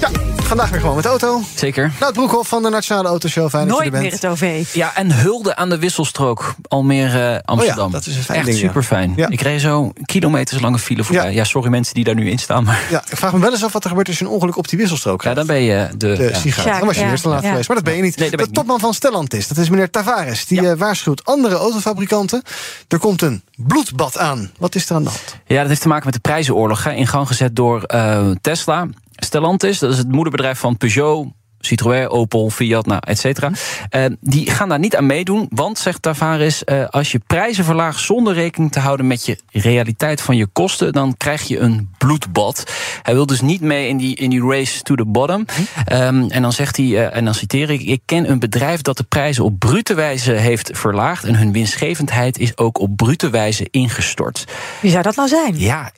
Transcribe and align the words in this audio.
Ja, 0.00 0.08
vandaag 0.42 0.70
weer 0.70 0.80
gewoon 0.80 0.94
met 0.94 1.04
de 1.04 1.10
auto. 1.10 1.40
Zeker. 1.54 1.92
Nou, 2.00 2.12
Broekhoff 2.12 2.48
van 2.48 2.62
de 2.62 2.68
Nationale 2.68 3.08
Autoshow. 3.08 3.48
Fijn 3.48 3.68
dat 3.68 3.76
je 3.76 3.82
Nooit 3.82 3.94
er 3.94 4.00
meer 4.00 4.10
bent. 4.10 4.22
het 4.22 4.30
OV. 4.30 4.74
Ja, 4.74 4.96
en 4.96 5.12
hulde 5.12 5.56
aan 5.56 5.68
de 5.68 5.78
wisselstrook 5.78 6.54
Almere 6.68 7.42
Amsterdam. 7.44 7.84
Oh 7.86 7.90
ja, 7.92 7.98
dat 7.98 8.06
is 8.06 8.16
een 8.16 8.22
fijn 8.22 8.38
Echt 8.38 8.46
ding, 8.46 8.58
super 8.58 8.82
fijn. 8.82 9.12
Ja. 9.16 9.28
Ik 9.28 9.40
reed 9.40 9.60
zo 9.60 9.92
kilometers 10.04 10.60
lange 10.60 10.78
file 10.78 11.04
voorbij. 11.04 11.24
Ja. 11.24 11.30
Ja. 11.30 11.44
sorry 11.44 11.70
mensen 11.70 11.94
die 11.94 12.04
daar 12.04 12.14
nu 12.14 12.30
in 12.30 12.38
staan, 12.38 12.64
maar 12.64 12.80
Ja, 12.90 13.02
ik 13.10 13.16
vraag 13.16 13.32
me 13.32 13.38
wel 13.38 13.50
eens 13.52 13.64
af 13.64 13.72
wat 13.72 13.82
er 13.82 13.88
gebeurt 13.88 14.08
als 14.08 14.18
je 14.18 14.24
een 14.24 14.30
ongeluk 14.30 14.56
op 14.56 14.68
die 14.68 14.78
wisselstrook 14.78 15.22
ja, 15.22 15.34
dan 15.34 15.46
ben 15.46 15.60
je 15.62 15.88
de. 15.96 16.16
de 16.16 16.28
ja. 16.32 16.38
sigaar. 16.38 16.64
Sjaak, 16.64 16.78
Dan 16.78 16.86
was 16.86 16.96
je 16.96 17.04
ja. 17.04 17.10
eerst 17.10 17.22
te 17.22 17.28
laat 17.28 17.42
Ja. 17.42 17.48
geweest. 17.48 17.68
Maar 17.68 17.76
dat 17.76 17.86
ben 17.86 17.96
je 17.96 18.02
niet. 18.02 18.16
Nee, 18.16 18.28
dat 18.30 18.38
ben 18.38 18.48
de 18.48 18.54
topman 18.54 18.80
van 18.80 18.94
Stellantis, 18.94 19.48
dat 19.48 19.56
is 19.56 19.68
meneer 19.68 19.90
Tavares. 19.90 20.46
Die 20.46 20.62
Ja. 20.62 20.70
eh, 20.70 20.78
waarschuwt 20.78 21.24
andere 21.24 21.54
autofabrikanten. 21.54 22.42
Er 22.88 22.98
komt 22.98 23.22
een 23.22 23.42
bloedbad 23.56 24.18
aan. 24.18 24.50
Wat 24.58 24.74
is 24.74 24.88
er 24.88 24.94
aan 24.96 25.02
de 25.02 25.08
hand? 25.08 25.36
Ja, 25.46 25.58
dat 25.60 25.68
heeft 25.68 25.80
te 25.80 25.88
maken 25.88 26.04
met 26.04 26.14
de 26.14 26.20
prijzenoorlog. 26.20 26.84
Hè, 26.84 26.92
in 26.92 27.06
gang 27.06 27.26
gezet 27.26 27.56
door 27.56 27.82
eh, 27.82 28.30
Tesla. 28.40 28.86
Stellantis, 29.24 29.78
dat 29.78 29.90
is 29.92 29.98
het 29.98 30.12
moederbedrijf 30.12 30.58
van 30.58 30.76
Peugeot. 30.76 31.26
Citroën, 31.58 32.08
Opel, 32.08 32.50
Fiat, 32.50 32.86
nou, 32.86 33.00
et 33.04 33.18
cetera. 33.18 33.50
Eh, 33.88 34.04
die 34.20 34.50
gaan 34.50 34.68
daar 34.68 34.78
niet 34.78 34.96
aan 34.96 35.06
meedoen. 35.06 35.46
Want, 35.50 35.78
zegt 35.78 36.02
Tavares, 36.02 36.64
eh, 36.64 36.84
als 36.88 37.12
je 37.12 37.20
prijzen 37.26 37.64
verlaagt 37.64 38.00
zonder 38.00 38.34
rekening 38.34 38.72
te 38.72 38.80
houden 38.80 39.06
met 39.06 39.26
je 39.26 39.38
realiteit 39.50 40.20
van 40.20 40.36
je 40.36 40.46
kosten, 40.46 40.92
dan 40.92 41.16
krijg 41.16 41.42
je 41.42 41.58
een 41.58 41.91
bloedbad. 42.06 42.64
Hij 43.02 43.14
wil 43.14 43.26
dus 43.26 43.40
niet 43.40 43.60
mee 43.60 43.88
in 43.88 43.96
die, 43.96 44.16
in 44.16 44.30
die 44.30 44.42
race 44.48 44.82
to 44.82 44.94
the 44.94 45.04
bottom. 45.06 45.44
Ehm, 45.84 46.24
en 46.28 46.42
dan 46.42 46.52
zegt 46.52 46.76
hij, 46.76 46.86
eh, 46.86 47.16
en 47.16 47.24
dan 47.24 47.34
citeer 47.34 47.70
ik: 47.70 47.80
Ik 47.82 48.00
ken 48.04 48.30
een 48.30 48.38
bedrijf 48.38 48.82
dat 48.82 48.96
de 48.96 49.02
prijzen 49.02 49.44
op 49.44 49.58
brute 49.58 49.94
wijze 49.94 50.32
heeft 50.32 50.70
verlaagd. 50.72 51.24
En 51.24 51.34
hun 51.34 51.52
winstgevendheid 51.52 52.38
is 52.38 52.56
ook 52.56 52.78
op 52.80 52.96
brute 52.96 53.30
wijze 53.30 53.66
ingestort. 53.70 54.44
Wie 54.80 54.90
zou 54.90 55.02
dat 55.02 55.16
nou 55.16 55.28
zijn? 55.28 55.58
Ja, 55.58 55.90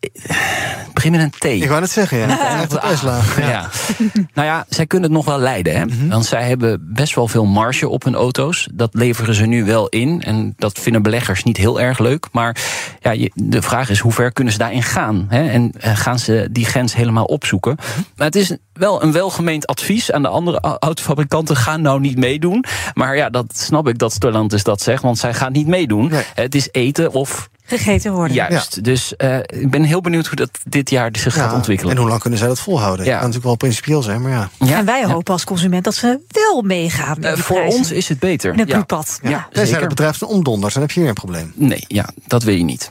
begin 0.93 1.11
met 1.13 1.21
een 1.21 1.31
T. 1.31 1.45
Ik 1.45 1.69
wou 1.69 1.81
net 1.81 1.91
zeggen, 1.91 2.19
ja. 2.19 2.61
Echt 2.61 2.75
op 2.75 2.81
Tesla. 2.81 3.21
Ja. 3.39 3.69
nou 4.35 4.47
ja, 4.49 4.67
zij 4.69 4.87
kunnen 4.87 5.09
het 5.09 5.17
nog 5.17 5.27
wel 5.27 5.39
leiden. 5.39 5.77
Hè? 5.77 5.85
Mhm. 5.85 6.09
Want 6.09 6.27
zij 6.27 6.43
hebben 6.49 6.93
best 6.95 7.15
wel 7.15 7.29
veel 7.29 7.45
marge 7.47 7.89
op 7.89 8.05
hun 8.05 8.15
auto's. 8.15 8.69
Dat 8.73 8.95
leveren 8.95 9.35
ze 9.35 9.47
nu 9.47 9.65
wel 9.65 9.89
in. 9.89 10.23
En 10.23 10.55
dat 10.57 10.79
vinden 10.79 11.03
beleggers 11.03 11.43
niet 11.45 11.57
heel 11.57 11.81
erg 11.81 11.99
leuk. 11.99 12.27
Maar 12.33 12.57
ja, 13.01 13.11
je- 13.11 13.31
de 13.35 13.63
vraag 13.63 13.91
is 13.91 13.99
hoe 13.99 14.13
ver 14.13 14.33
kunnen 14.33 14.53
ze 14.53 14.59
daarin 14.59 14.83
gaan? 14.83 15.27
Hè? 15.29 15.49
En 15.51 15.73
eh, 15.81 15.94
gaan 15.97 16.19
ze 16.19 16.49
die 16.51 16.65
grens 16.65 16.95
helemaal 16.95 17.25
opzoeken? 17.25 17.77
Maar 18.17 18.27
het 18.27 18.37
is 18.37 18.57
wel 18.73 19.03
een 19.03 19.13
welgemeend 19.13 19.67
advies 19.67 20.13
aan 20.13 20.23
de 20.23 20.29
andere 20.29 20.61
au- 20.61 20.77
autofabrikanten. 20.79 21.57
Ga 21.57 21.77
nou 21.77 22.01
niet 22.01 22.19
meedoen. 22.19 22.65
Maar 22.95 23.17
ja, 23.17 23.31
dat 23.31 23.47
snap 23.57 23.89
ik 23.89 23.99
dat 23.99 24.13
Stellantis 24.13 24.63
dat 24.63 24.81
zegt. 24.83 25.03
Want 25.03 25.19
zij 25.19 25.35
gaan 25.35 25.53
niet 25.53 25.67
meedoen. 25.67 26.09
Nee. 26.09 26.23
Het 26.35 26.55
is 26.55 26.69
eten 26.73 27.13
of 27.13 27.49
Gegeten 27.67 28.13
worden. 28.13 28.37
juist. 28.37 28.85
Dus 28.85 29.17
eh, 29.17 29.39
ik 29.39 29.71
ben 29.71 29.83
heel 29.83 30.01
benieuwd 30.01 30.27
hoe 30.27 30.37
dat 30.37 30.51
dit 30.69 30.91
jaar 30.91 31.09
zich 31.13 31.35
gaat 31.35 31.51
Ja, 31.51 31.57
ontwikkelen. 31.57 31.93
En 31.95 31.99
hoe 32.01 32.09
lang 32.09 32.21
kunnen 32.21 32.39
zij 32.39 32.49
dat 32.49 32.61
volhouden? 32.61 33.05
Ja. 33.05 33.11
Ja. 33.11 33.17
kan 33.19 33.27
natuurlijk 33.27 33.45
wel 33.47 33.69
principieel 33.69 34.03
zijn, 34.03 34.23
maar 34.23 34.31
ja. 34.31 34.49
Ja, 34.59 34.79
En 34.79 34.85
wij 34.85 35.01
ja. 35.01 35.07
hopen 35.09 35.33
als 35.33 35.45
consument 35.45 35.85
dat 35.85 35.95
ze 35.95 36.21
wel 36.29 36.63
meegaan. 36.63 37.23
Eh, 37.23 37.33
voor 37.37 37.57
prijzen. 37.57 37.79
ons 37.79 37.91
is 37.91 38.09
het 38.09 38.19
beter. 38.19 38.53
In 38.53 38.59
het 38.59 38.69
Ja. 38.69 38.85
Ja. 39.23 39.49
Ja, 39.53 39.61
het 39.79 39.89
bedrijf 39.89 40.21
een 40.21 40.29
omdonders, 40.29 40.73
dan 40.75 40.83
heb 40.83 40.91
je 40.91 41.01
hier 41.01 41.09
een 41.09 41.15
probleem. 41.15 41.53
Nee, 41.57 41.85
ja, 41.89 42.09
dat 42.27 42.43
wil 42.43 42.55
je 42.55 42.65
niet. 42.65 42.91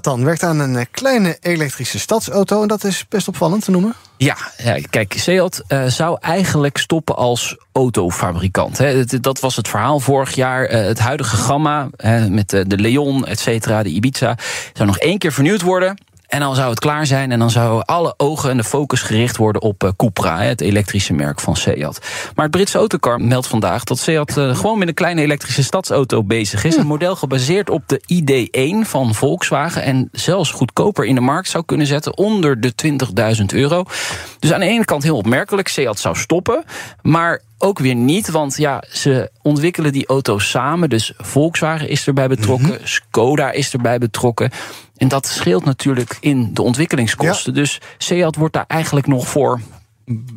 Dan 0.00 0.24
werkt 0.24 0.42
aan 0.42 0.58
een 0.58 0.76
eh, 0.76 0.84
kleine 0.90 1.36
elektrische 1.40 1.98
stadsauto. 1.98 2.62
En 2.62 2.68
dat 2.68 2.84
is 2.84 3.04
best 3.08 3.28
opvallend 3.28 3.64
te 3.64 3.70
noemen. 3.70 3.94
Ja, 4.16 4.36
kijk, 4.90 5.14
Seat 5.16 5.62
eh, 5.68 5.84
zou 5.86 6.18
eigenlijk 6.20 6.78
stoppen 6.78 7.16
als 7.16 7.56
autofabrikant. 7.72 8.78
Hè. 8.78 9.04
Dat 9.04 9.40
was 9.40 9.56
het 9.56 9.68
verhaal 9.68 10.00
vorig 10.00 10.34
jaar. 10.34 10.64
Eh, 10.64 10.84
het 10.84 10.98
huidige 10.98 11.36
gamma 11.36 11.88
hè, 11.96 12.28
met 12.28 12.48
de 12.48 12.78
Leon, 12.78 13.26
et 13.26 13.40
cetera, 13.40 13.82
de 13.82 13.88
Ibiza... 13.88 14.36
zou 14.72 14.88
nog 14.88 14.98
één 14.98 15.18
keer 15.18 15.32
vernieuwd 15.32 15.62
worden... 15.62 15.96
En 16.32 16.40
dan 16.40 16.54
zou 16.54 16.70
het 16.70 16.78
klaar 16.78 17.06
zijn 17.06 17.32
en 17.32 17.38
dan 17.38 17.50
zouden 17.50 17.84
alle 17.84 18.14
ogen 18.16 18.50
en 18.50 18.56
de 18.56 18.64
focus 18.64 19.02
gericht 19.02 19.36
worden 19.36 19.62
op 19.62 19.84
eh, 19.84 19.90
Cupra, 19.96 20.40
het 20.40 20.60
elektrische 20.60 21.12
merk 21.12 21.40
van 21.40 21.56
Seat. 21.56 22.00
Maar 22.34 22.44
het 22.44 22.54
Britse 22.54 22.78
autocar 22.78 23.20
meldt 23.20 23.46
vandaag 23.46 23.84
dat 23.84 23.98
Seat 23.98 24.36
eh, 24.36 24.56
gewoon 24.56 24.78
met 24.78 24.88
een 24.88 24.94
kleine 24.94 25.20
elektrische 25.20 25.62
stadsauto 25.62 26.22
bezig 26.22 26.64
is. 26.64 26.76
Een 26.76 26.86
model 26.86 27.16
gebaseerd 27.16 27.70
op 27.70 27.82
de 27.86 28.00
ID1 28.12 28.88
van 28.88 29.14
Volkswagen 29.14 29.82
en 29.82 30.08
zelfs 30.12 30.50
goedkoper 30.50 31.04
in 31.04 31.14
de 31.14 31.20
markt 31.20 31.48
zou 31.48 31.64
kunnen 31.64 31.86
zetten 31.86 32.16
onder 32.16 32.60
de 32.60 32.72
20.000 33.38 33.44
euro. 33.46 33.84
Dus 34.38 34.52
aan 34.52 34.60
de 34.60 34.66
ene 34.66 34.84
kant 34.84 35.02
heel 35.02 35.16
opmerkelijk, 35.16 35.68
Seat 35.68 35.98
zou 35.98 36.16
stoppen, 36.16 36.64
maar 37.02 37.42
ook 37.58 37.78
weer 37.78 37.94
niet, 37.94 38.30
want 38.30 38.56
ja, 38.56 38.82
ze 38.90 39.30
ontwikkelen 39.42 39.92
die 39.92 40.06
auto's 40.06 40.50
samen. 40.50 40.88
Dus 40.88 41.12
Volkswagen 41.16 41.88
is 41.88 42.06
erbij 42.06 42.28
betrokken, 42.28 42.78
Skoda 42.82 43.50
is 43.50 43.72
erbij 43.72 43.98
betrokken. 43.98 44.50
En 45.02 45.08
dat 45.08 45.26
scheelt 45.26 45.64
natuurlijk 45.64 46.16
in 46.20 46.54
de 46.54 46.62
ontwikkelingskosten. 46.62 47.54
Dus 47.54 47.80
Seat 47.98 48.36
wordt 48.36 48.54
daar 48.54 48.64
eigenlijk 48.66 49.06
nog 49.06 49.28
voor 49.28 49.60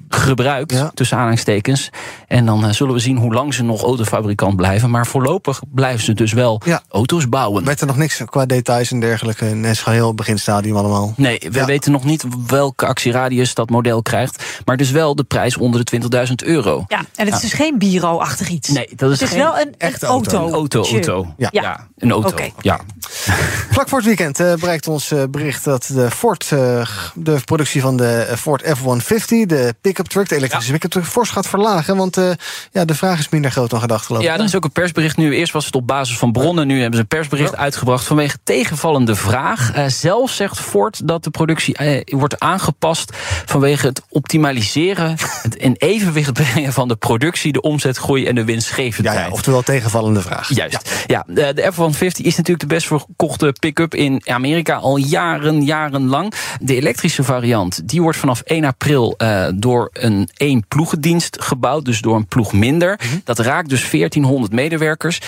gebruikt, 0.09 0.72
Ja. 0.72 0.92
tussen 0.94 1.16
aanhalingstekens. 1.18 1.90
En 2.28 2.46
dan 2.46 2.66
eh, 2.66 2.72
zullen 2.72 2.94
we 2.94 3.00
zien 3.00 3.18
hoe 3.18 3.34
lang 3.34 3.53
ze 3.53 3.64
nog 3.64 3.81
autofabrikant 3.84 4.56
blijven. 4.56 4.90
Maar 4.90 5.08
voorlopig 5.08 5.62
blijven 5.74 6.03
ze 6.03 6.14
dus 6.14 6.34
wel 6.34 6.62
Ja. 6.66 6.81
auto's 6.90 7.30
bouwen. 7.30 7.64
Weet 7.66 7.81
er 7.81 7.88
nog 7.88 7.98
niks 7.98 8.22
qua 8.26 8.46
details 8.46 8.92
en 8.92 9.00
dergelijke. 9.00 9.46
En 9.46 9.64
het 9.64 9.72
is 9.72 9.80
gewoon 9.81 9.98
heel 9.98 10.14
beginstadium 10.14 10.76
allemaal. 10.76 11.14
Nee, 11.18 11.40
we 11.52 11.59
Ja. 11.59 11.66
weten 11.66 11.92
nog 11.92 12.03
niet 12.03 12.26
welke 12.48 12.86
actieradius 12.86 13.53
dat 13.53 13.70
model 13.70 14.02
krijgt. 14.02 14.44
Maar 14.66 14.78
dus 14.78 14.92
wel 14.92 15.16
de 15.16 15.24
prijs 15.24 15.58
onder 15.58 15.80
de 15.80 15.86
20.000 15.86 16.44
euro. 16.44 16.84
Ja, 16.88 17.00
en 17.16 17.26
het 17.26 17.36
is 17.36 17.42
dus 17.42 17.53
geen 17.53 17.78
bureau-achtig 17.78 18.47
iets. 18.50 18.70
Nee, 18.70 18.90
dat 18.96 19.12
is 19.12 19.20
het 19.20 19.30
is 19.30 19.36
geen 19.36 19.44
wel 19.46 19.59
een, 19.59 19.74
echte 19.78 20.06
auto. 20.06 20.32
auto. 20.38 20.47
Een 20.47 20.53
auto, 20.53 20.84
auto. 20.92 21.34
Ja. 21.38 21.50
Ja, 21.52 21.88
een 21.97 22.12
auto. 22.12 22.38
Ja. 22.62 22.80
Vlak 23.76 23.90
voor 23.90 23.97
het 23.97 24.08
weekend 24.08 24.40
eh, 24.40 24.53
bereikt 24.53 24.88
ons 24.88 25.12
eh, 25.12 25.24
bericht 25.30 25.64
dat 25.64 25.90
de 25.94 26.12
Ford, 26.12 26.50
de 26.50 27.40
productie 27.46 27.82
van 27.82 27.97
de 27.97 28.34
Ford 28.38 28.62
F-150, 28.78 29.46
de 29.56 29.76
pick-up 29.82 30.08
truck, 30.08 30.30
de 30.30 30.36
elektrische 30.36 30.72
pick-up 30.72 30.92
truck, 30.92 31.06
fors 31.06 31.30
gaat 31.30 31.48
verlagen. 31.48 31.98
Want 31.98 32.18
eh, 32.18 32.32
ja, 32.72 32.86
de 32.86 32.96
vraag 32.96 33.20
is 33.20 33.30
minder 33.30 33.52
groot 33.52 33.70
dan 33.70 33.80
gedacht, 33.80 34.06
geloof 34.06 34.22
ik. 34.22 34.28
Ja, 34.28 34.38
er 34.38 34.44
is 34.44 34.56
ook 34.56 34.64
een 34.64 34.72
persbericht 34.72 35.18
nu. 35.18 35.36
Eerst 35.36 35.54
was 35.54 35.66
het 35.66 35.76
op 35.76 35.88
basis 35.88 36.18
van 36.18 36.32
bronnen. 36.32 36.68
Nu 36.68 36.76
hebben 36.76 36.94
ze 36.94 37.02
een 37.02 37.08
persbericht 37.08 37.56
uitgebracht 37.56 38.06
vanwege 38.06 38.38
tegenvallende 38.44 39.16
vraag. 39.16 39.72
Eh, 39.74 39.86
zelf 39.88 40.32
zegt 40.32 40.60
Ford 40.60 41.08
dat 41.08 41.24
de 41.24 41.30
productie 41.30 41.76
eh, 41.76 42.18
wordt 42.18 42.40
aangepast 42.40 43.18
vanwege 43.46 43.88
het 43.88 44.02
optimaliseren, 44.10 45.18
het 45.42 45.56
in 45.56 45.76
evenwicht 45.78 46.34
brengen 46.34 46.74
van 46.74 46.88
de 46.88 46.96
productie, 46.96 47.52
de 47.52 47.62
omzetgroei 47.62 48.26
en 48.26 48.36
de 48.36 48.44
winstgevendheid. 48.44 49.20
ja, 49.20 49.30
oftewel 49.30 49.62
tegenvallende 49.62 50.22
vraag. 50.22 50.54
Juist. 50.54 51.04
Ja, 51.08 51.24
de, 51.28 51.54
de 51.54 51.72
F-150 51.74 52.26
is 52.26 52.36
natuurlijk 52.36 52.60
de 52.60 52.76
best 52.76 52.88
verkochte 52.88 53.56
pick-up 53.60 53.94
in 53.94 54.22
Amerika 54.26 54.76
al 54.76 54.98
jaren, 54.98 55.64
jarenlang. 55.64 56.34
De 56.62 56.76
elektrische 56.76 57.24
variant 57.24 57.88
die 57.88 58.02
wordt 58.02 58.18
vanaf 58.18 58.42
1 58.42 58.64
april 58.64 59.14
eh, 59.46 59.54
door 59.56 59.90
een 59.94 60.30
één 60.38 60.68
ploegendienst 60.68 61.42
gebouwd, 61.42 61.86
dus 61.86 62.02
door 62.02 62.16
een 62.16 62.28
ploeg 62.28 62.54
minder. 62.54 63.00
Dat 63.24 63.40
raakt 63.40 63.70
dus 63.70 63.90
1400 63.90 64.54
medewerkers. 64.54 65.20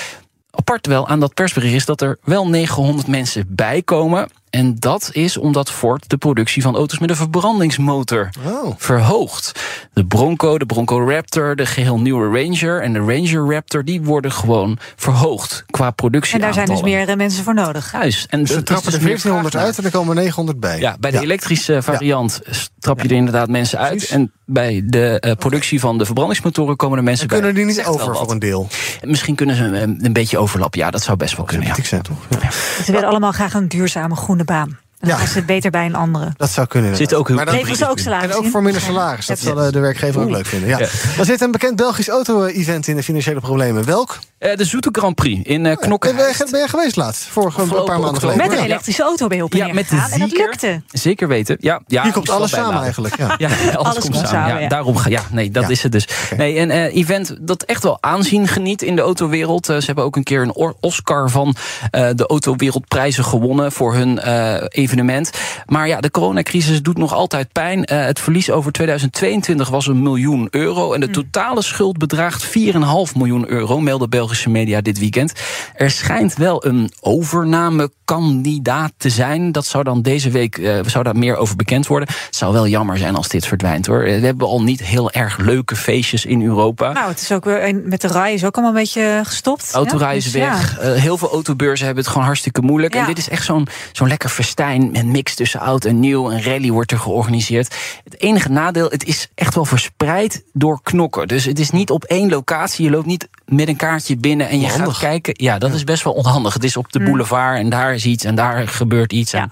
Apart 0.51 0.87
wel 0.87 1.07
aan 1.07 1.19
dat 1.19 1.33
persbericht 1.33 1.75
is 1.75 1.85
dat 1.85 2.01
er 2.01 2.17
wel 2.23 2.47
900 2.47 3.07
mensen 3.07 3.45
bij 3.47 3.81
komen. 3.81 4.27
En 4.49 4.75
dat 4.79 5.09
is 5.13 5.37
omdat 5.37 5.71
Ford 5.71 6.09
de 6.09 6.17
productie 6.17 6.61
van 6.61 6.75
auto's 6.75 6.99
met 6.99 7.09
een 7.09 7.15
verbrandingsmotor 7.15 8.29
Oh. 8.45 8.73
verhoogt. 8.77 9.51
De 9.93 10.05
Bronco, 10.05 10.57
de 10.57 10.65
Bronco 10.65 11.09
Raptor, 11.09 11.55
de 11.55 11.65
geheel 11.65 11.99
nieuwe 11.99 12.39
Ranger 12.41 12.81
en 12.81 12.93
de 12.93 12.99
Ranger 12.99 13.53
Raptor... 13.53 13.85
die 13.85 14.01
worden 14.01 14.31
gewoon 14.31 14.77
verhoogd 14.95 15.63
qua 15.69 15.91
productie. 15.91 16.33
En 16.33 16.39
daar 16.39 16.53
zijn 16.53 16.67
dus 16.67 16.81
meer 16.81 17.09
eh, 17.09 17.15
mensen 17.15 17.43
voor 17.43 17.53
nodig. 17.53 17.91
Juist. 17.91 18.25
En 18.29 18.39
Dus 18.39 18.49
is 18.49 18.63
trappen 18.63 18.91
dus 18.91 18.93
er 18.93 19.05
meer 19.05 19.21
1400 19.21 19.53
vraag 19.53 19.65
uit 19.65 19.77
en 19.77 19.83
er 19.83 19.91
komen 19.91 20.15
900 20.15 20.59
bij. 20.59 20.79
Ja, 20.79 20.95
bij 20.99 21.11
de 21.11 21.19
elektrische 21.19 21.81
variant 21.81 22.41
trap 22.87 23.01
je 23.01 23.07
er 23.09 23.15
inderdaad 23.15 23.47
mensen 23.49 23.79
uit. 23.79 23.89
Precies. 23.89 24.09
En 24.09 24.31
bij 24.45 24.81
de 24.85 25.19
eh, 25.19 25.31
productie 25.35 25.79
van 25.79 25.97
de 25.97 26.05
verbrandingsmotoren 26.05 26.75
komen 26.75 26.97
er 26.97 27.03
mensen 27.03 27.21
En 27.23 27.27
bij. 27.29 27.37
kunnen 27.37 27.55
die 27.55 27.75
niet 27.75 27.85
over 27.85 28.15
voor 28.15 28.31
een 28.31 28.39
deel? 28.39 28.67
Misschien 29.01 29.35
kunnen 29.35 29.55
ze 29.55 29.63
een, 29.63 29.99
een 30.05 30.13
beetje 30.13 30.37
overlappen. 30.37 30.79
Ja, 30.79 30.91
dat 30.91 31.01
zou 31.03 31.17
best 31.17 31.37
wel 31.37 31.45
kunnen. 31.45 31.67
Ja. 31.67 31.75
Ik 31.77 31.85
zijn 31.85 32.01
toch? 32.01 32.17
Ja. 32.29 32.51
Ze 32.83 32.91
willen 32.91 33.09
allemaal 33.09 33.31
graag 33.31 33.53
een 33.53 33.67
duurzame 33.67 34.15
groene 34.15 34.43
baan. 34.43 34.77
En 34.99 35.07
dan 35.07 35.17
Ja. 35.17 35.23
is 35.23 35.35
het 35.35 35.45
beter 35.45 35.71
bij 35.71 35.85
een 35.85 35.95
andere. 35.95 36.33
Dat 36.37 36.49
zou 36.49 36.67
kunnen. 36.67 36.95
Zit 36.95 37.13
ook 37.13 37.29
Maar 37.29 37.45
dan- 37.45 37.55
Leveren 37.55 37.77
ze 37.77 37.89
ook 37.89 37.99
salaris 37.99 38.31
En 38.31 38.37
ook 38.37 38.45
voor 38.45 38.61
minder 38.63 38.81
salaris. 38.81 39.25
Dat 39.25 39.39
zal 39.39 39.61
eh, 39.61 39.71
de 39.71 39.79
werkgever 39.79 40.21
ook 40.21 40.29
leuk 40.29 40.45
vinden. 40.45 40.69
Ja. 40.69 40.79
Ja. 40.79 40.85
Er 41.17 41.25
zit 41.25 41.41
een 41.41 41.51
bekend 41.51 41.75
Belgisch 41.75 42.07
auto-event 42.07 42.87
in 42.87 42.95
de 42.95 43.03
financiële 43.03 43.39
problemen. 43.39 43.85
Welk? 43.85 44.19
Eh, 44.37 44.55
de 44.55 44.65
Zoete 44.65 44.89
Grand 44.91 45.15
Prix 45.15 45.49
in 45.49 45.65
uh, 45.65 45.75
Knokken. 45.75 46.15
Ben, 46.15 46.27
je- 46.27 46.47
ben 46.51 46.59
je 46.61 46.67
geweest 46.67 46.95
laatst? 46.95 47.23
Vorige 47.23 47.61
een 47.61 47.83
paar 47.83 47.99
maanden 47.99 48.19
geleden. 48.21 48.47
Met 48.47 48.57
een 48.57 48.63
elektrische 48.63 49.03
auto 49.03 49.27
ben 49.27 49.37
je 49.37 49.43
op 49.43 49.51
en 49.53 49.57
Ja, 49.67 49.73
met 49.73 49.89
de 49.89 49.95
gegaan. 49.95 50.11
En 50.11 50.19
dat 50.19 50.31
lukte. 50.31 50.81
Zeker 50.91 51.27
weten. 51.27 51.57
Ja, 51.59 51.81
ja, 51.87 52.03
Hier 52.03 52.11
komt 52.11 52.29
alles 52.29 52.51
samen 52.51 52.81
eigenlijk. 52.81 53.17
Ja. 53.17 53.35
Ja, 53.37 53.49
alles, 53.73 53.99
komt 53.99 54.27
samen. 54.27 54.61
Ja, 54.61 54.67
Daarom 54.67 54.97
ga 54.97 55.09
ja, 55.09 55.21
nee, 55.31 55.51
dat 55.51 55.63
Ja. 55.63 55.69
is 55.69 55.83
het 55.83 55.91
dus. 55.91 56.07
Nee, 56.37 56.59
een 56.59 56.71
eh, 56.71 56.95
event 56.95 57.35
dat 57.39 57.63
echt 57.63 57.83
wel 57.83 57.97
aanzien 58.01 58.47
geniet 58.47 58.81
in 58.81 58.95
de 58.95 59.01
autowereld. 59.01 59.69
Eh, 59.69 59.77
ze 59.77 59.85
hebben 59.85 60.03
ook 60.03 60.15
een 60.15 60.23
keer 60.23 60.41
een 60.41 60.75
Oscar 60.79 61.29
van 61.29 61.55
eh, 61.91 62.09
de 62.15 62.25
autowereldprijzen 62.27 63.23
gewonnen 63.23 63.71
voor 63.71 63.93
hun 63.93 64.19
eh, 64.19 64.55
evenement. 64.69 65.31
Maar 65.65 65.87
ja, 65.87 65.99
de 65.99 66.11
coronacrisis 66.11 66.81
doet 66.81 66.97
nog 66.97 67.13
altijd 67.13 67.51
pijn. 67.51 67.85
Eh, 67.85 68.05
het 68.05 68.19
verlies 68.19 68.49
over 68.51 68.71
2022 68.71 69.69
was 69.69 69.87
een 69.87 70.01
miljoen 70.03 70.47
euro. 70.51 70.93
En 70.93 70.99
de 70.99 71.09
totale 71.09 71.61
schuld 71.61 71.97
bedraagt 71.97 72.45
4,5 72.45 73.15
miljoen 73.15 73.49
euro, 73.49 73.79
melden 73.79 74.09
Belgische 74.27 74.49
media 74.49 74.81
dit 74.81 74.99
weekend. 74.99 75.33
Er 75.75 75.91
schijnt 75.91 76.35
wel 76.35 76.65
een 76.65 76.91
overnamekandidaat 76.99 78.91
te 78.97 79.09
zijn. 79.09 79.51
Dat 79.51 79.65
zou 79.65 79.83
dan 79.83 80.01
deze 80.01 80.29
week 80.29 80.57
eh, 80.57 80.79
zou 80.85 81.03
daar 81.03 81.15
meer 81.15 81.35
over 81.35 81.55
bekend 81.55 81.87
worden. 81.87 82.07
Het 82.25 82.35
zou 82.35 82.53
wel 82.53 82.67
jammer 82.67 82.97
zijn 82.97 83.15
als 83.15 83.27
dit 83.27 83.45
verdwijnt 83.45 83.85
hoor. 83.85 84.03
Eh, 84.03 84.19
We 84.19 84.25
hebben 84.25 84.47
al 84.47 84.61
niet 84.63 84.83
heel 84.83 85.11
erg 85.11 85.37
leuke 85.37 85.75
feestjes 85.75 86.25
in 86.25 86.41
Europa. 86.43 86.91
Nou, 86.91 87.09
het 87.09 87.21
is 87.21 87.31
ook 87.31 87.45
weer, 87.45 87.75
met 87.83 88.01
de 88.01 88.07
rij 88.07 88.33
is 88.33 88.45
ook 88.45 88.55
allemaal 88.55 88.73
een 88.75 88.79
beetje 88.81 89.21
gestopt. 89.23 89.71
Autorij 89.73 90.09
Ja, 90.11 90.15
is 90.17 90.23
dus 90.23 90.33
weg. 90.33 90.79
Eh, 90.79 90.91
heel 90.93 91.17
veel 91.17 91.31
autobeurzen 91.31 91.85
hebben 91.85 92.03
het 92.03 92.11
gewoon 92.11 92.27
hartstikke 92.27 92.61
moeilijk. 92.61 92.93
Ja. 92.93 92.99
En 92.99 93.05
dit 93.07 93.17
is 93.17 93.29
echt 93.29 93.45
zo'n 93.45 93.67
zo'n 93.91 94.07
lekker 94.07 94.29
festijn. 94.29 94.97
Een 94.97 95.11
mix 95.11 95.35
tussen 95.35 95.59
oud 95.59 95.85
en 95.85 95.99
nieuw. 95.99 96.31
Een 96.31 96.43
rally 96.43 96.71
wordt 96.71 96.91
er 96.91 96.99
georganiseerd. 96.99 97.75
Het 98.03 98.21
enige 98.21 98.49
nadeel, 98.49 98.89
het 98.89 99.05
is 99.05 99.27
echt 99.35 99.55
wel 99.55 99.65
verspreid 99.65 100.43
door 100.53 100.79
knokken. 100.83 101.27
Dus 101.27 101.45
het 101.45 101.59
is 101.59 101.69
niet 101.71 101.89
op 101.89 102.03
één 102.03 102.29
locatie. 102.29 102.85
Je 102.85 102.91
loopt 102.91 103.05
niet 103.05 103.27
met 103.45 103.67
een 103.67 103.75
kaartje 103.75 104.16
binnen 104.21 104.49
en 104.49 104.59
je 104.59 104.65
Onhandig. 104.65 104.87
gaat 104.97 104.99
kijken. 105.09 105.33
Ja, 105.37 105.57
dat 105.57 105.73
is 105.73 105.83
best 105.83 106.03
wel 106.03 106.13
onhandig. 106.13 106.53
Het 106.53 106.63
is 106.63 106.77
op 106.77 106.91
de 106.91 106.99
boulevard 107.03 107.57
en 107.59 107.69
daar 107.69 107.93
is 107.93 108.05
iets 108.05 108.23
en 108.23 108.35
daar 108.35 108.67
gebeurt 108.67 109.13
iets. 109.13 109.31
Ja. 109.31 109.39
En 109.39 109.49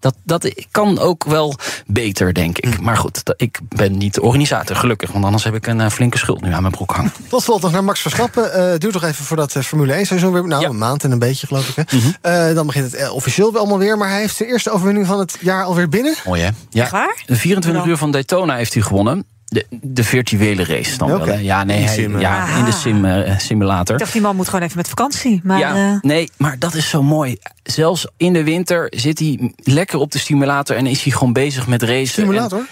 dat, 0.00 0.14
dat 0.24 0.52
kan 0.70 0.98
ook 0.98 1.24
wel 1.24 1.54
beter, 1.86 2.34
denk 2.34 2.58
ik. 2.58 2.80
Maar 2.80 2.96
goed, 2.96 3.24
dat- 3.24 3.40
ik 3.40 3.58
ben 3.68 3.96
niet 3.98 4.14
de 4.14 4.22
organisator, 4.22 4.76
gelukkig. 4.76 5.12
Want 5.12 5.24
anders 5.24 5.44
heb 5.44 5.54
ik 5.54 5.66
een 5.66 5.80
eh, 5.80 5.90
flinke 5.90 6.18
schuld 6.18 6.40
nu 6.40 6.52
aan 6.52 6.60
mijn 6.62 6.74
broek 6.74 6.90
hangen. 6.92 7.12
Tot 7.28 7.42
slot 7.42 7.62
nog 7.62 7.72
naar 7.72 7.84
Max 7.84 8.00
Verstappen. 8.00 8.52
Eh 8.52 8.70
het 8.70 8.80
duurt 8.80 8.92
nog 8.94 9.04
even 9.04 9.24
voordat 9.24 9.52
de 9.52 9.62
Formule 9.62 9.92
1 9.92 10.06
seizoen 10.06 10.32
weer... 10.32 10.46
Nou, 10.46 10.62
Ja. 10.62 10.68
een 10.68 10.78
maand 10.78 11.04
en 11.04 11.10
een 11.10 11.18
beetje, 11.18 11.46
geloof 11.46 11.68
ik. 11.68 11.76
Hè. 11.88 11.96
Mhm. 11.96 12.08
Eh, 12.20 12.54
dan 12.54 12.66
begint 12.66 12.84
het 12.84 12.94
eh, 12.94 13.14
officieel 13.14 13.50
weer 13.50 13.58
allemaal 13.60 13.78
weer. 13.78 13.98
Maar 13.98 14.08
hij 14.08 14.20
heeft 14.20 14.36
zijn 14.36 14.48
eerste 14.48 14.70
overwinning 14.70 15.06
van 15.06 15.18
het 15.18 15.36
jaar 15.40 15.64
alweer 15.64 15.88
binnen. 15.88 16.14
Mooi 16.24 16.42
hè? 16.42 16.48
Ja. 16.70 16.82
Echt 16.82 16.90
waar? 16.90 17.22
De 17.26 17.36
24 17.36 17.82
Dan? 17.82 17.90
uur 17.90 17.96
van 17.96 18.10
Daytona 18.10 18.54
heeft 18.56 18.74
hij 18.74 18.82
gewonnen. 18.82 19.24
De, 19.48 19.66
de 19.70 20.04
virtuele 20.04 20.64
race 20.64 20.98
dan 20.98 21.08
wel. 21.08 21.26
Hè? 21.26 21.34
Ja, 21.34 21.64
nee, 21.64 21.78
In 21.78 21.86
de 21.86 22.12
hij- 22.12 22.20
ja, 22.20 22.56
in 22.58 22.64
de 22.64 22.72
sim, 22.72 23.04
eh, 23.04 23.38
simulator. 23.38 23.94
Ik 23.94 24.00
dacht, 24.00 24.12
die 24.12 24.22
man 24.22 24.36
moet 24.36 24.48
gewoon 24.48 24.64
even 24.64 24.76
met 24.76 24.88
vakantie. 24.88 25.40
Maar 25.44 25.58
ja, 25.58 25.74
eh, 25.74 26.00
nee, 26.00 26.30
maar 26.36 26.58
dat 26.58 26.74
is 26.74 26.88
zo 26.88 27.02
mooi. 27.02 27.36
Zelfs 27.62 28.06
in 28.16 28.32
de 28.32 28.44
winter 28.44 28.86
zit 28.96 29.18
hij 29.18 29.52
lekker 29.62 29.98
op 29.98 30.10
de 30.12 30.18
simulator 30.18 30.76
en 30.76 30.86
is 30.86 31.02
hij 31.02 31.12
gewoon 31.12 31.32
bezig 31.32 31.66
met 31.66 31.82
racen. 31.82 32.06
Simulator? 32.22 32.66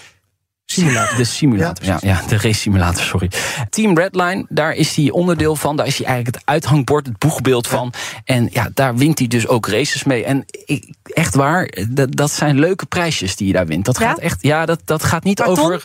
Simulator. 0.69 1.17
De 1.17 1.25
simulator, 1.25 1.85
ja, 1.87 1.99
ja, 2.03 2.23
de 2.29 2.35
race 2.37 2.61
simulator, 2.61 3.03
sorry. 3.03 3.31
Team 3.71 3.99
Redline, 3.99 4.47
daar 4.49 4.73
is 4.73 4.95
hij 4.97 5.11
onderdeel 5.11 5.57
van. 5.57 5.77
Daar 5.77 5.87
is 5.87 5.99
hij 5.99 6.07
eigenlijk 6.07 6.37
het 6.37 6.47
uithangbord, 6.47 7.07
het 7.07 7.19
boegbeeld 7.19 7.67
van. 7.67 7.93
En 8.25 8.49
ja, 8.53 8.69
daar 8.75 8.97
wint 8.97 9.19
hij 9.19 9.29
dus 9.29 9.47
ook 9.47 9.69
races 9.69 10.05
mee. 10.05 10.25
En 10.25 10.45
ik, 10.65 10.95
echt 11.03 11.35
waar, 11.35 11.71
dat, 11.89 12.17
dat 12.17 12.31
zijn 12.31 12.59
leuke 12.59 12.87
prijsjes 12.87 13.37
die 13.37 13.47
je 13.47 13.53
daar 13.53 13.67
wint. 13.67 13.85
Dat 13.85 13.99
Ja? 13.99 14.09
gaat 14.09 14.19
echt, 14.19 14.39
ja, 14.43 14.67
dat, 14.67 14.81
dat 14.85 15.05
gaat 15.05 15.25
niet 15.25 15.43
over. 15.43 15.83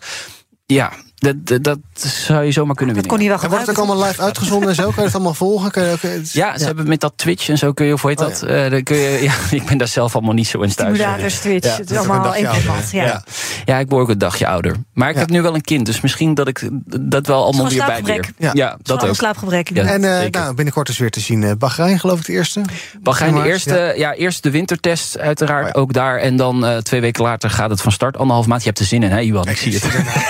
Ja, 0.71 0.89
dat, 1.21 1.35
dat, 1.47 1.63
dat 1.63 1.79
zou 2.01 2.43
je 2.43 2.51
zomaar 2.51 2.75
kunnen 2.75 2.95
dat 2.95 3.05
winnen. 3.05 3.05
kon 3.05 3.17
hij 3.19 3.27
wel 3.27 3.37
En 3.43 3.49
wordt 3.49 3.67
het 3.67 3.69
ook 3.69 3.75
gebruiken. 3.75 3.83
allemaal 3.83 4.07
live 4.07 4.21
uitgezonden 4.21 4.69
en 4.69 4.75
zo? 4.75 4.83
Kan 4.83 4.93
je 4.97 5.01
het 5.03 5.13
allemaal 5.13 5.33
volgen? 5.33 5.71
Kan 5.71 5.83
je 5.83 5.91
ook, 5.91 6.01
eh, 6.03 6.11
het- 6.11 6.31
Ja, 6.33 6.57
ze 6.57 6.65
hebben 6.65 6.87
met 6.87 6.99
dat 6.99 7.13
Twitch 7.15 7.49
en 7.49 7.57
zo 7.57 7.73
kun 7.73 7.85
je, 7.85 7.93
of 7.93 8.01
hoe 8.01 8.09
heet 8.09 8.19
Oh, 8.19 8.25
dat? 8.27 8.41
Eh, 8.43 8.69
dan 8.69 8.83
kun 8.83 8.97
je, 8.97 9.09
ja, 9.29 9.33
ik 9.51 9.65
ben 9.65 9.77
daar 9.77 9.87
zelf 9.87 10.15
allemaal 10.15 10.33
niet 10.33 10.47
zo 10.47 10.61
in 10.61 10.73
thuis. 10.75 10.97
Simulators, 10.97 11.39
Twitch, 11.39 11.65
Ja, 11.67 11.75
het 11.75 11.87
dat 11.87 11.89
is 11.89 11.91
is 11.91 11.97
ook 11.97 12.03
een 12.03 12.09
allemaal 12.09 12.31
dagje 12.31 12.47
één 12.47 12.65
pad. 12.65 12.91
hè? 12.91 13.03
Ja. 13.03 13.23
Ja. 13.65 13.79
Ik 13.79 13.89
word 13.89 14.03
ook 14.03 14.09
een 14.09 14.17
dagje 14.17 14.47
ouder. 14.47 14.75
Maar 14.93 15.07
ik 15.09 15.13
Ja. 15.13 15.19
heb 15.19 15.29
nu 15.29 15.41
wel 15.41 15.55
een 15.55 15.61
kind, 15.61 15.85
dus 15.85 16.01
misschien 16.01 16.33
dat 16.33 16.47
ik 16.47 16.69
dat 17.01 17.27
wel 17.27 17.43
allemaal 17.43 17.69
weer 17.69 17.85
bijleer. 17.85 18.29
Ja. 18.37 18.49
Ja, 18.53 18.77
dat 18.81 19.07
ook. 19.07 19.15
slaapgebrek. 19.15 19.69
Ja. 19.73 19.83
En 19.85 20.03
eh, 20.21 20.29
nou, 20.31 20.53
binnenkort 20.55 20.89
is 20.89 20.97
weer 20.97 21.11
te 21.11 21.19
zien 21.19 21.43
eh 21.43 21.51
Bahrein, 21.57 21.99
geloof 21.99 22.19
ik, 22.19 22.25
de 22.25 22.31
eerste. 22.33 22.61
Bahrein 23.01 23.33
de 23.35 23.43
eerste, 23.45 23.93
ja. 23.97 24.13
eerst 24.13 24.43
de 24.43 24.51
wintertest 24.51 25.17
uiteraard, 25.19 25.65
Oh 25.67 25.71
ja. 25.75 25.79
ook 25.81 25.93
daar. 25.93 26.17
En 26.17 26.35
dan 26.35 26.65
eh, 26.65 26.77
twee 26.77 27.01
weken 27.01 27.23
later 27.23 27.49
gaat 27.49 27.69
het 27.69 27.81
van 27.81 27.91
start. 27.91 28.17
Anderhalf 28.17 28.47
maand, 28.47 28.61
je 28.61 28.67
hebt 28.67 28.79
er 28.79 28.85
zin 28.85 29.03
in 29.03 29.11
hè, 29.11 29.19
Iwan? 29.19 29.47
Ik 29.47 29.57
zie 29.57 29.73
het. 29.73 29.83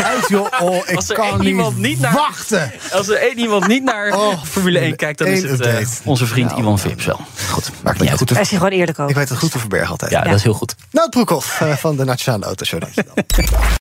Uit, 0.03 0.27
joh. 0.27 0.47
Ik 0.86 0.95
Als 0.95 1.10
er 1.10 1.16
kan 1.16 1.30
één 1.39 1.45
iemand 1.48 1.78
niet 1.78 2.00
naar- 2.00 2.13
wachten. 2.13 2.72
Als 2.92 3.07
er 3.07 3.16
één 3.18 3.39
iemand 3.39 3.68
niet 3.68 3.83
naar 3.83 4.13
Oh, 4.18 4.44
Formule 4.44 4.80
1 4.80 4.95
kijkt, 4.95 5.18
dan 5.19 5.28
is 5.28 5.44
het 5.44 5.60
eh, 5.62 5.88
onze 6.04 6.25
vriend 6.25 6.50
Nou, 6.50 6.62
Iwan 6.62 6.80
Vips 6.80 7.06
wel. 7.06 7.19
Goed, 7.50 7.72
Maar 7.83 7.94
ik 7.94 8.00
weet 8.00 8.10
niet 8.10 8.18
goed 8.18 8.30
Wij 8.30 8.44
zijn 8.44 8.60
gewoon 8.62 8.78
eerlijk 8.78 8.98
ik 8.98 9.04
over. 9.04 9.16
weet 9.18 9.30
het 9.30 9.38
goed 9.38 9.51
te 9.51 9.60
verbergen 9.60 9.89
altijd. 9.89 10.12
Ja, 10.12 10.22
dat 10.22 10.33
is 10.33 10.44
heel 10.44 10.54
goed. 10.54 10.75
Nou, 10.92 11.10
Broekhoff 11.10 11.62
eh, 11.62 11.75
van 11.75 11.95
de 11.95 12.04
Nationale 12.06 12.45
Autoshow. 12.45 12.80
dankjewel. 12.81 13.13